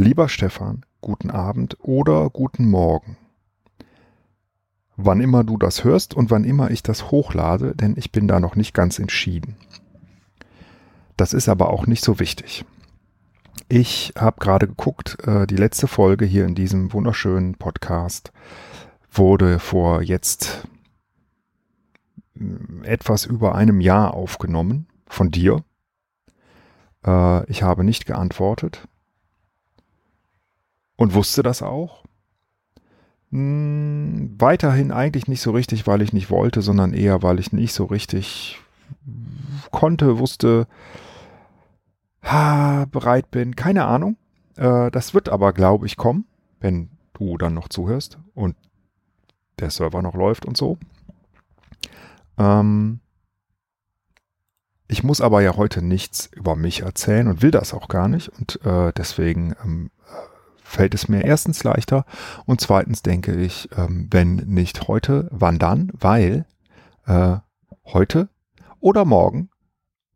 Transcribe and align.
Lieber 0.00 0.28
Stefan, 0.28 0.86
guten 1.00 1.28
Abend 1.28 1.76
oder 1.80 2.30
guten 2.30 2.70
Morgen. 2.70 3.16
Wann 4.96 5.20
immer 5.20 5.42
du 5.42 5.56
das 5.56 5.82
hörst 5.82 6.14
und 6.14 6.30
wann 6.30 6.44
immer 6.44 6.70
ich 6.70 6.84
das 6.84 7.10
hochlade, 7.10 7.74
denn 7.74 7.96
ich 7.96 8.12
bin 8.12 8.28
da 8.28 8.38
noch 8.38 8.54
nicht 8.54 8.74
ganz 8.74 9.00
entschieden. 9.00 9.56
Das 11.16 11.32
ist 11.32 11.48
aber 11.48 11.70
auch 11.70 11.88
nicht 11.88 12.04
so 12.04 12.20
wichtig. 12.20 12.64
Ich 13.68 14.12
habe 14.16 14.38
gerade 14.38 14.68
geguckt, 14.68 15.18
äh, 15.26 15.48
die 15.48 15.56
letzte 15.56 15.88
Folge 15.88 16.24
hier 16.24 16.44
in 16.44 16.54
diesem 16.54 16.92
wunderschönen 16.92 17.56
Podcast 17.56 18.30
wurde 19.10 19.58
vor 19.58 20.00
jetzt 20.02 20.68
mm, 22.34 22.84
etwas 22.84 23.26
über 23.26 23.56
einem 23.56 23.80
Jahr 23.80 24.14
aufgenommen 24.14 24.86
von 25.08 25.32
dir. 25.32 25.64
Äh, 27.04 27.50
ich 27.50 27.64
habe 27.64 27.82
nicht 27.82 28.06
geantwortet 28.06 28.86
und 30.98 31.14
wusste 31.14 31.42
das 31.42 31.62
auch. 31.62 32.02
Hm, 33.30 34.34
weiterhin 34.38 34.90
eigentlich 34.90 35.28
nicht 35.28 35.40
so 35.40 35.52
richtig, 35.52 35.86
weil 35.86 36.02
ich 36.02 36.12
nicht 36.12 36.28
wollte, 36.28 36.60
sondern 36.60 36.92
eher, 36.92 37.22
weil 37.22 37.38
ich 37.38 37.52
nicht 37.52 37.72
so 37.72 37.84
richtig 37.84 38.58
konnte, 39.70 40.18
wusste, 40.18 40.66
ha, 42.22 42.86
bereit 42.90 43.30
bin. 43.30 43.54
Keine 43.54 43.86
Ahnung. 43.86 44.16
Äh, 44.56 44.90
das 44.90 45.14
wird 45.14 45.28
aber, 45.28 45.52
glaube 45.52 45.86
ich, 45.86 45.96
kommen, 45.96 46.26
wenn 46.60 46.90
du 47.14 47.38
dann 47.38 47.54
noch 47.54 47.68
zuhörst 47.68 48.18
und 48.34 48.56
der 49.60 49.70
Server 49.70 50.02
noch 50.02 50.14
läuft 50.14 50.46
und 50.46 50.56
so. 50.56 50.78
Ähm, 52.38 52.98
ich 54.88 55.04
muss 55.04 55.20
aber 55.20 55.42
ja 55.42 55.56
heute 55.56 55.80
nichts 55.80 56.26
über 56.34 56.56
mich 56.56 56.80
erzählen 56.80 57.28
und 57.28 57.40
will 57.42 57.52
das 57.52 57.72
auch 57.72 57.86
gar 57.86 58.08
nicht. 58.08 58.30
Und 58.30 58.64
äh, 58.64 58.92
deswegen 58.96 59.54
ähm, 59.62 59.90
fällt 60.68 60.94
es 60.94 61.08
mir 61.08 61.24
erstens 61.24 61.64
leichter 61.64 62.04
und 62.44 62.60
zweitens 62.60 63.02
denke 63.02 63.34
ich, 63.34 63.68
ähm, 63.76 64.06
wenn 64.10 64.36
nicht 64.36 64.86
heute, 64.86 65.28
wann 65.32 65.58
dann? 65.58 65.90
Weil 65.94 66.44
äh, 67.06 67.36
heute 67.86 68.28
oder 68.78 69.04
morgen, 69.04 69.50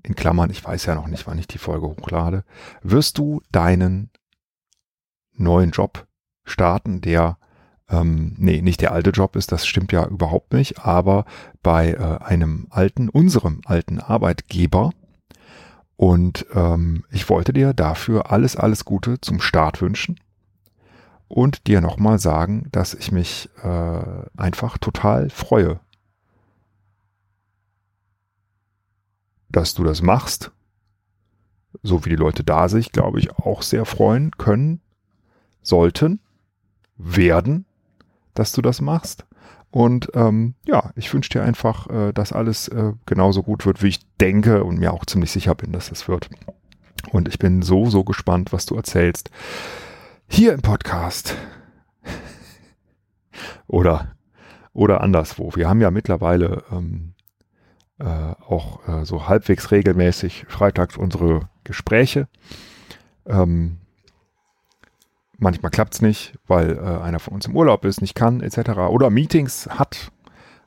in 0.03 0.15
Klammern, 0.15 0.51
ich 0.51 0.63
weiß 0.63 0.87
ja 0.87 0.95
noch 0.95 1.07
nicht, 1.07 1.27
wann 1.27 1.39
ich 1.39 1.47
die 1.47 1.59
Folge 1.59 1.87
hochlade, 1.87 2.45
wirst 2.83 3.19
du 3.19 3.41
deinen 3.51 4.11
neuen 5.33 5.71
Job 5.71 6.07
starten, 6.45 7.01
der 7.01 7.39
ähm, 7.89 8.35
nee, 8.37 8.61
nicht 8.61 8.83
der 8.83 8.93
alte 8.93 9.11
Job 9.11 9.37
ist, 9.37 9.53
das 9.53 9.67
stimmt 9.67 9.91
ja 9.91 10.07
überhaupt 10.07 10.53
nicht, 10.53 10.81
aber 10.85 11.25
bei 11.63 11.93
äh, 11.93 12.23
einem 12.23 12.67
alten, 12.71 13.09
unserem 13.09 13.63
alten 13.65 14.01
Arbeitgeber. 14.01 14.93
Und 15.97 16.47
ähm, 16.55 17.05
ich 17.11 17.29
wollte 17.29 17.53
dir 17.53 17.75
dafür 17.75 18.33
alles, 18.33 18.57
alles 18.57 18.85
Gute 18.85 19.21
zum 19.21 19.41
Start 19.41 19.81
wünschen 19.81 20.19
und 21.33 21.67
dir 21.67 21.81
nochmal 21.81 22.19
sagen, 22.19 22.69
dass 22.73 22.93
ich 22.93 23.11
mich 23.11 23.49
äh, 23.63 24.03
einfach 24.37 24.77
total 24.77 25.31
freue, 25.31 25.81
dass 29.49 29.73
du 29.73 29.83
das 29.83 30.03
machst, 30.03 30.51
so 31.83 32.05
wie 32.05 32.11
die 32.11 32.17
Leute 32.17 32.45
da 32.45 32.69
sich, 32.69 32.93
glaube 32.93 33.19
ich, 33.19 33.31
auch 33.31 33.63
sehr 33.63 33.87
freuen 33.87 34.33
können, 34.33 34.83
sollten, 35.63 36.21
werden, 36.99 37.65
dass 38.35 38.53
du 38.53 38.61
das 38.61 38.83
machst. 38.83 39.25
Und 39.71 40.11
ähm, 40.13 40.53
ja, 40.67 40.91
ich 40.97 41.13
wünsche 41.15 41.31
dir 41.31 41.43
einfach, 41.43 41.89
äh, 41.89 42.13
dass 42.13 42.35
alles 42.35 42.69
äh, 42.69 42.93
genauso 43.07 43.43
gut 43.43 43.65
wird, 43.65 43.83
wie 43.83 43.89
ich 43.89 44.07
denke 44.19 44.65
und 44.65 44.79
mir 44.79 44.93
auch 44.93 45.07
ziemlich 45.07 45.31
sicher 45.31 45.55
bin, 45.55 45.73
dass 45.73 45.91
es 45.91 46.09
wird. 46.09 46.29
Und 47.11 47.27
ich 47.27 47.39
bin 47.39 47.63
so, 47.63 47.87
so 47.89 48.05
gespannt, 48.05 48.53
was 48.53 48.67
du 48.67 48.77
erzählst 48.77 49.31
hier 50.33 50.55
im 50.55 50.63
Podcast 50.63 51.37
oder, 53.67 54.17
oder 54.73 55.03
anderswo. 55.03 55.55
Wir 55.55 55.69
haben 55.69 55.83
ja 55.83 55.91
mittlerweile 55.91 56.65
ähm, 56.73 57.13
äh, 57.99 58.05
auch 58.05 58.89
äh, 58.89 59.05
so 59.05 59.29
halbwegs 59.29 59.71
regelmäßig 59.71 60.47
freitags 60.49 60.97
unsere 60.97 61.51
Gespräche. 61.65 62.29
Ähm, 63.27 63.77
manchmal 65.37 65.71
klappt 65.71 65.95
es 65.95 66.03
nicht, 66.03 66.39
weil 66.47 66.79
äh, 66.79 67.03
einer 67.03 67.21
von 67.21 67.35
uns 67.35 67.47
im 67.47 67.55
Urlaub 67.55 67.85
ist, 67.85 68.01
nicht 68.01 68.15
kann, 68.15 68.41
etc. 68.41 68.71
Oder 68.89 69.11
Meetings 69.11 69.69
hat. 69.69 70.13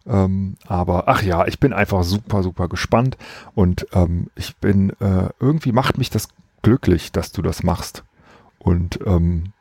Ähm, 0.05 0.57
aber 0.67 1.07
ach 1.07 1.23
ja, 1.23 1.47
ich 1.47 1.59
bin 1.59 1.73
einfach 1.73 2.03
super, 2.03 2.43
super 2.43 2.67
gespannt 2.67 3.17
und 3.55 3.87
ähm, 3.93 4.29
ich 4.35 4.55
bin, 4.57 4.91
äh, 4.99 5.29
irgendwie 5.39 5.71
macht 5.71 5.97
mich 5.97 6.11
das 6.11 6.29
glücklich, 6.61 7.11
dass 7.11 7.31
du 7.31 7.41
das 7.41 7.63
machst. 7.63 8.03
Und 8.59 8.99
ähm, 9.05 9.53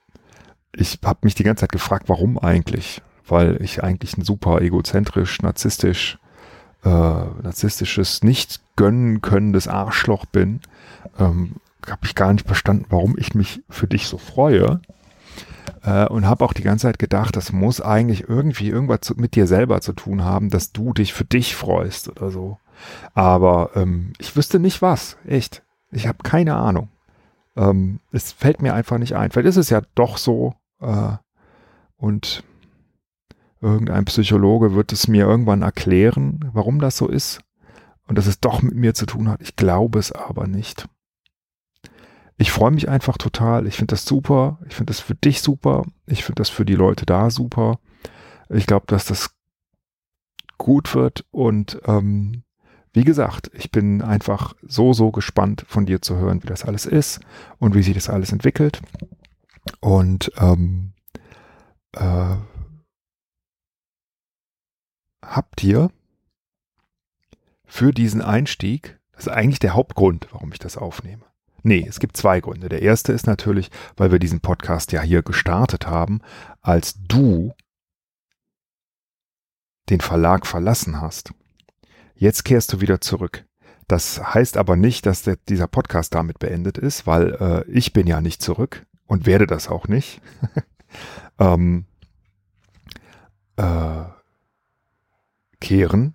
ich 0.76 0.98
habe 1.04 1.20
mich 1.22 1.34
die 1.34 1.44
ganze 1.44 1.62
Zeit 1.62 1.72
gefragt, 1.72 2.08
warum 2.08 2.38
eigentlich? 2.38 3.02
Weil 3.26 3.62
ich 3.62 3.82
eigentlich 3.82 4.16
ein 4.16 4.24
super 4.24 4.60
egozentrisch, 4.60 5.40
narzisstisch, 5.42 6.18
äh, 6.84 6.88
narzisstisches, 6.88 8.22
nicht 8.22 8.60
gönnen 8.76 9.22
könnendes 9.22 9.68
Arschloch 9.68 10.26
bin. 10.26 10.60
Ähm, 11.18 11.56
habe 11.88 12.04
ich 12.04 12.14
gar 12.14 12.32
nicht 12.32 12.46
verstanden, 12.46 12.86
warum 12.88 13.16
ich 13.18 13.34
mich 13.34 13.62
für 13.68 13.86
dich 13.86 14.06
so 14.06 14.18
freue. 14.18 14.80
Äh, 15.82 16.06
und 16.06 16.26
habe 16.26 16.44
auch 16.44 16.52
die 16.52 16.62
ganze 16.62 16.86
Zeit 16.86 16.98
gedacht, 16.98 17.36
das 17.36 17.52
muss 17.52 17.80
eigentlich 17.80 18.28
irgendwie 18.28 18.68
irgendwas 18.68 19.00
zu, 19.02 19.14
mit 19.14 19.34
dir 19.34 19.46
selber 19.46 19.80
zu 19.80 19.92
tun 19.92 20.24
haben, 20.24 20.50
dass 20.50 20.72
du 20.72 20.92
dich 20.92 21.12
für 21.12 21.24
dich 21.24 21.54
freust 21.54 22.08
oder 22.08 22.30
so. 22.30 22.58
Aber 23.14 23.70
ähm, 23.74 24.12
ich 24.18 24.36
wüsste 24.36 24.58
nicht 24.58 24.82
was, 24.82 25.16
echt. 25.26 25.62
Ich 25.90 26.06
habe 26.06 26.18
keine 26.22 26.56
Ahnung. 26.56 26.88
Ähm, 27.56 28.00
es 28.10 28.32
fällt 28.32 28.62
mir 28.62 28.74
einfach 28.74 28.98
nicht 28.98 29.14
ein. 29.14 29.30
Vielleicht 29.30 29.48
ist 29.48 29.56
es 29.56 29.70
ja 29.70 29.82
doch 29.94 30.18
so, 30.18 30.54
und 31.96 32.44
irgendein 33.60 34.04
Psychologe 34.04 34.74
wird 34.74 34.92
es 34.92 35.08
mir 35.08 35.24
irgendwann 35.24 35.62
erklären, 35.62 36.50
warum 36.52 36.80
das 36.80 36.96
so 36.96 37.08
ist 37.08 37.40
und 38.06 38.18
dass 38.18 38.26
es 38.26 38.40
doch 38.40 38.62
mit 38.62 38.74
mir 38.74 38.94
zu 38.94 39.06
tun 39.06 39.28
hat. 39.28 39.40
Ich 39.40 39.56
glaube 39.56 39.98
es 39.98 40.12
aber 40.12 40.46
nicht. 40.46 40.86
Ich 42.36 42.50
freue 42.50 42.72
mich 42.72 42.88
einfach 42.88 43.16
total. 43.16 43.66
Ich 43.66 43.76
finde 43.76 43.92
das 43.92 44.04
super. 44.04 44.58
Ich 44.68 44.74
finde 44.74 44.90
das 44.90 45.00
für 45.00 45.14
dich 45.14 45.40
super. 45.40 45.84
Ich 46.06 46.24
finde 46.24 46.40
das 46.40 46.50
für 46.50 46.64
die 46.64 46.74
Leute 46.74 47.06
da 47.06 47.30
super. 47.30 47.78
Ich 48.48 48.66
glaube, 48.66 48.86
dass 48.88 49.04
das 49.04 49.30
gut 50.58 50.94
wird 50.94 51.24
und 51.30 51.80
ähm, 51.86 52.42
wie 52.92 53.04
gesagt, 53.04 53.50
ich 53.54 53.72
bin 53.72 54.02
einfach 54.02 54.54
so, 54.62 54.92
so 54.92 55.10
gespannt 55.10 55.64
von 55.66 55.84
dir 55.84 56.00
zu 56.00 56.16
hören, 56.16 56.42
wie 56.42 56.46
das 56.46 56.64
alles 56.64 56.86
ist 56.86 57.20
und 57.58 57.74
wie 57.74 57.82
sich 57.82 57.94
das 57.94 58.08
alles 58.08 58.30
entwickelt. 58.30 58.80
Und 59.80 60.30
ähm, 60.36 60.92
äh, 61.92 62.36
habt 65.24 65.62
ihr 65.62 65.90
für 67.64 67.92
diesen 67.92 68.22
Einstieg, 68.22 68.98
das 69.12 69.26
ist 69.26 69.32
eigentlich 69.32 69.58
der 69.58 69.74
Hauptgrund, 69.74 70.28
warum 70.32 70.52
ich 70.52 70.58
das 70.58 70.76
aufnehme. 70.76 71.24
Nee, 71.62 71.86
es 71.88 71.98
gibt 71.98 72.16
zwei 72.16 72.40
Gründe. 72.40 72.68
Der 72.68 72.82
erste 72.82 73.12
ist 73.12 73.26
natürlich, 73.26 73.70
weil 73.96 74.12
wir 74.12 74.18
diesen 74.18 74.40
Podcast 74.40 74.92
ja 74.92 75.00
hier 75.00 75.22
gestartet 75.22 75.86
haben, 75.86 76.20
als 76.60 76.94
du 77.08 77.54
den 79.88 80.00
Verlag 80.00 80.46
verlassen 80.46 81.00
hast. 81.00 81.32
Jetzt 82.14 82.44
kehrst 82.44 82.72
du 82.72 82.80
wieder 82.80 83.00
zurück. 83.00 83.46
Das 83.88 84.34
heißt 84.34 84.56
aber 84.56 84.76
nicht, 84.76 85.06
dass 85.06 85.22
der, 85.22 85.36
dieser 85.48 85.66
Podcast 85.66 86.14
damit 86.14 86.38
beendet 86.38 86.78
ist, 86.78 87.06
weil 87.06 87.34
äh, 87.34 87.70
ich 87.70 87.92
bin 87.92 88.06
ja 88.06 88.20
nicht 88.20 88.42
zurück 88.42 88.86
und 89.06 89.26
werde 89.26 89.46
das 89.46 89.68
auch 89.68 89.88
nicht. 89.88 90.20
ähm, 91.38 91.84
äh, 93.56 94.04
kehren. 95.60 96.14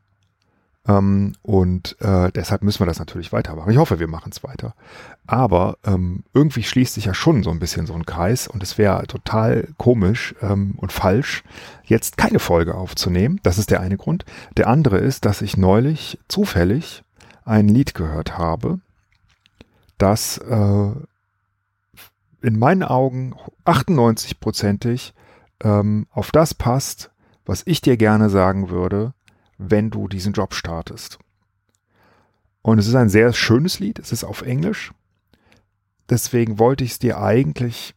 Ähm, 0.87 1.33
und 1.41 1.97
äh, 2.01 2.31
deshalb 2.31 2.63
müssen 2.63 2.79
wir 2.79 2.85
das 2.85 2.99
natürlich 2.99 3.31
weitermachen. 3.31 3.71
Ich 3.71 3.77
hoffe, 3.77 3.99
wir 3.99 4.07
machen 4.07 4.31
es 4.31 4.43
weiter. 4.43 4.73
Aber 5.27 5.77
ähm, 5.85 6.23
irgendwie 6.33 6.63
schließt 6.63 6.93
sich 6.93 7.05
ja 7.05 7.13
schon 7.13 7.43
so 7.43 7.51
ein 7.51 7.59
bisschen 7.59 7.85
so 7.85 7.93
ein 7.93 8.05
Kreis 8.05 8.47
und 8.47 8.63
es 8.63 8.77
wäre 8.77 9.05
total 9.07 9.67
komisch 9.77 10.33
ähm, 10.41 10.73
und 10.77 10.91
falsch, 10.91 11.43
jetzt 11.83 12.17
keine 12.17 12.39
Folge 12.39 12.75
aufzunehmen. 12.75 13.39
Das 13.43 13.57
ist 13.57 13.71
der 13.71 13.81
eine 13.81 13.97
Grund. 13.97 14.25
Der 14.57 14.67
andere 14.67 14.97
ist, 14.97 15.25
dass 15.25 15.41
ich 15.41 15.57
neulich 15.57 16.19
zufällig 16.27 17.03
ein 17.45 17.67
Lied 17.67 17.93
gehört 17.93 18.37
habe, 18.37 18.79
das 19.97 20.37
äh, 20.37 20.91
in 22.41 22.57
meinen 22.57 22.83
Augen 22.83 23.35
98-prozentig 23.65 25.13
ähm, 25.63 26.07
auf 26.11 26.31
das 26.31 26.53
passt, 26.53 27.11
was 27.45 27.63
ich 27.65 27.81
dir 27.81 27.97
gerne 27.97 28.29
sagen 28.29 28.69
würde, 28.69 29.13
wenn 29.57 29.89
du 29.89 30.07
diesen 30.07 30.33
Job 30.33 30.53
startest. 30.53 31.19
Und 32.61 32.79
es 32.79 32.87
ist 32.87 32.95
ein 32.95 33.09
sehr 33.09 33.33
schönes 33.33 33.79
Lied, 33.79 33.99
es 33.99 34.11
ist 34.11 34.23
auf 34.23 34.41
Englisch. 34.41 34.93
Deswegen 36.09 36.59
wollte 36.59 36.83
ich 36.83 36.91
es 36.91 36.99
dir 36.99 37.19
eigentlich 37.19 37.95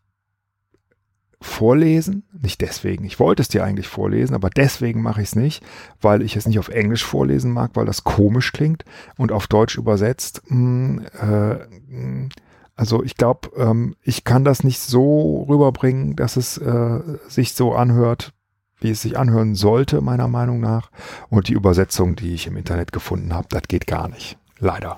vorlesen. 1.40 2.24
Nicht 2.32 2.60
deswegen, 2.60 3.04
ich 3.04 3.18
wollte 3.18 3.42
es 3.42 3.48
dir 3.48 3.64
eigentlich 3.64 3.88
vorlesen, 3.88 4.34
aber 4.34 4.50
deswegen 4.50 5.02
mache 5.02 5.22
ich 5.22 5.28
es 5.28 5.36
nicht, 5.36 5.64
weil 6.00 6.22
ich 6.22 6.36
es 6.36 6.46
nicht 6.46 6.58
auf 6.58 6.68
Englisch 6.68 7.04
vorlesen 7.04 7.52
mag, 7.52 7.72
weil 7.74 7.86
das 7.86 8.04
komisch 8.04 8.52
klingt 8.52 8.84
und 9.16 9.32
auf 9.32 9.48
Deutsch 9.48 9.76
übersetzt. 9.76 10.42
Mh, 10.46 10.56
hm, 10.56 11.06
äh, 11.20 11.58
hm, 11.88 12.28
Also 12.82 13.04
ich 13.04 13.14
glaube, 13.14 13.48
ähm, 13.56 13.94
ich 14.02 14.24
kann 14.24 14.42
das 14.42 14.64
nicht 14.64 14.80
so 14.80 15.46
rüberbringen, 15.48 16.16
dass 16.16 16.36
es 16.36 16.58
äh, 16.58 16.98
sich 17.28 17.54
so 17.54 17.76
anhört, 17.76 18.32
wie 18.80 18.90
es 18.90 19.02
sich 19.02 19.16
anhören 19.16 19.54
sollte, 19.54 20.00
meiner 20.00 20.26
Meinung 20.26 20.58
nach. 20.58 20.90
Und 21.30 21.46
die 21.46 21.52
Übersetzung, 21.52 22.16
die 22.16 22.34
ich 22.34 22.48
im 22.48 22.56
Internet 22.56 22.90
gefunden 22.90 23.34
habe, 23.34 23.46
das 23.50 23.62
geht 23.68 23.86
gar 23.86 24.08
nicht. 24.08 24.36
Leider. 24.58 24.96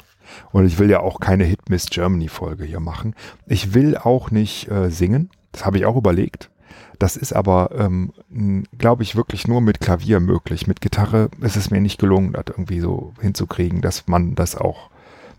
Und 0.51 0.65
ich 0.65 0.79
will 0.79 0.89
ja 0.89 1.01
auch 1.01 1.21
keine 1.21 1.45
Hit 1.45 1.69
Miss 1.69 1.85
Germany 1.91 2.29
Folge 2.29 2.65
hier 2.65 2.81
machen. 2.81 3.15
Ich 3.47 3.75
will 3.75 3.99
auch 3.99 4.31
nicht 4.31 4.71
äh, 4.71 4.89
singen. 4.89 5.29
Das 5.53 5.67
habe 5.67 5.77
ich 5.77 5.85
auch 5.85 5.97
überlegt. 5.97 6.49
Das 6.99 7.19
ist 7.19 7.35
aber, 7.35 7.69
ähm, 7.77 8.15
glaube 8.79 9.03
ich, 9.03 9.15
wirklich 9.15 9.47
nur 9.47 9.61
mit 9.61 9.81
Klavier 9.81 10.21
möglich. 10.21 10.67
Mit 10.67 10.81
Gitarre 10.81 11.29
ist 11.43 11.59
es 11.59 11.71
mir 11.71 11.83
nicht 11.83 12.01
gelungen, 12.01 12.33
das 12.33 12.45
irgendwie 12.49 12.81
so 12.81 13.13
hinzukriegen, 13.21 13.83
dass 13.83 14.09
man 14.09 14.35
das 14.35 14.57
auch, 14.57 14.89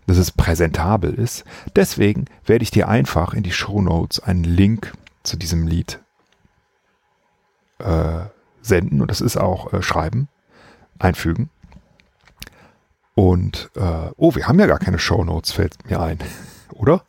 dass 0.06 0.16
es 0.16 0.30
präsentabel 0.30 1.14
ist. 1.14 1.44
Deswegen 1.74 2.26
werde 2.44 2.62
ich 2.62 2.70
dir 2.70 2.88
einfach 2.88 3.34
in 3.34 3.42
die 3.42 3.52
Show 3.52 3.80
Notes 3.82 4.20
einen 4.20 4.44
Link 4.44 4.92
zu 5.22 5.36
diesem 5.36 5.66
Lied 5.66 6.00
äh, 7.78 8.26
senden 8.62 9.00
und 9.00 9.10
das 9.10 9.20
ist 9.20 9.36
auch 9.36 9.72
äh, 9.72 9.82
schreiben, 9.82 10.28
einfügen. 10.98 11.50
Und, 13.14 13.70
äh, 13.76 14.10
oh, 14.16 14.34
wir 14.34 14.46
haben 14.46 14.60
ja 14.60 14.66
gar 14.66 14.78
keine 14.78 14.98
Show 14.98 15.24
Notes, 15.24 15.52
fällt 15.52 15.88
mir 15.88 16.00
ein. 16.00 16.18
Oder? 16.72 17.02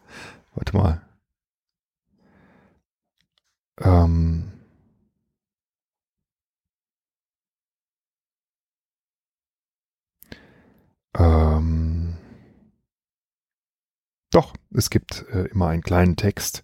Warte 0.55 0.77
mal. 0.77 1.01
Ähm. 3.81 4.51
Ähm. 11.17 11.86
Doch, 14.37 14.53
es 14.71 14.91
gibt 14.91 15.25
äh, 15.33 15.45
immer 15.45 15.69
einen 15.69 15.81
kleinen 15.81 16.15
Text 16.15 16.63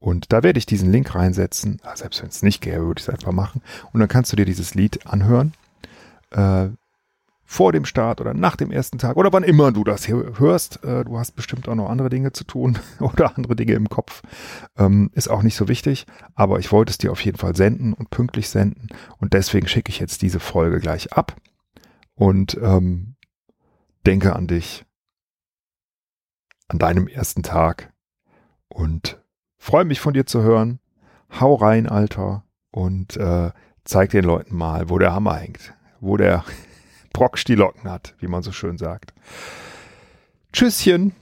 und 0.00 0.32
da 0.32 0.42
werde 0.42 0.58
ich 0.58 0.66
diesen 0.66 0.90
Link 0.90 1.14
reinsetzen. 1.14 1.80
Ah, 1.84 1.94
selbst 1.94 2.20
wenn 2.20 2.28
es 2.28 2.42
nicht 2.42 2.60
gäbe, 2.60 2.88
würde 2.88 2.98
ich 2.98 3.06
es 3.06 3.08
einfach 3.08 3.30
machen. 3.30 3.62
Und 3.92 4.00
dann 4.00 4.08
kannst 4.08 4.32
du 4.32 4.36
dir 4.36 4.44
dieses 4.44 4.74
Lied 4.74 5.06
anhören. 5.06 5.52
Äh, 6.32 6.70
vor 7.44 7.70
dem 7.70 7.84
Start 7.84 8.20
oder 8.20 8.34
nach 8.34 8.56
dem 8.56 8.72
ersten 8.72 8.98
Tag 8.98 9.16
oder 9.16 9.32
wann 9.32 9.44
immer 9.44 9.70
du 9.70 9.84
das 9.84 10.08
hörst. 10.08 10.82
Äh, 10.82 11.04
du 11.04 11.16
hast 11.16 11.36
bestimmt 11.36 11.68
auch 11.68 11.76
noch 11.76 11.88
andere 11.88 12.10
Dinge 12.10 12.32
zu 12.32 12.42
tun 12.42 12.80
oder 12.98 13.36
andere 13.36 13.54
Dinge 13.54 13.74
im 13.74 13.88
Kopf. 13.88 14.22
Ähm, 14.76 15.12
ist 15.14 15.28
auch 15.28 15.44
nicht 15.44 15.54
so 15.54 15.68
wichtig, 15.68 16.06
aber 16.34 16.58
ich 16.58 16.72
wollte 16.72 16.90
es 16.90 16.98
dir 16.98 17.12
auf 17.12 17.24
jeden 17.24 17.38
Fall 17.38 17.54
senden 17.54 17.92
und 17.92 18.10
pünktlich 18.10 18.48
senden. 18.48 18.88
Und 19.18 19.34
deswegen 19.34 19.68
schicke 19.68 19.90
ich 19.90 20.00
jetzt 20.00 20.20
diese 20.22 20.40
Folge 20.40 20.80
gleich 20.80 21.12
ab 21.12 21.36
und 22.16 22.58
ähm, 22.60 23.14
denke 24.04 24.34
an 24.34 24.48
dich, 24.48 24.84
an 26.74 26.78
deinem 26.78 27.06
ersten 27.06 27.44
Tag 27.44 27.92
und 28.68 29.20
Freue 29.56 29.86
mich 29.86 29.98
von 29.98 30.12
dir 30.12 30.26
zu 30.26 30.42
hören. 30.42 30.78
Hau 31.40 31.54
rein, 31.54 31.88
Alter, 31.88 32.44
und 32.70 33.16
äh, 33.16 33.50
zeig 33.84 34.10
den 34.10 34.24
Leuten 34.24 34.54
mal, 34.54 34.90
wo 34.90 34.98
der 34.98 35.14
Hammer 35.14 35.36
hängt, 35.36 35.72
wo 36.00 36.18
der 36.18 36.44
Brockstilocken 37.14 37.90
hat, 37.90 38.14
wie 38.18 38.26
man 38.26 38.42
so 38.42 38.52
schön 38.52 38.76
sagt. 38.76 39.14
Tschüsschen. 40.52 41.14